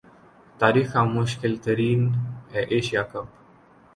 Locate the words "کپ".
3.11-3.27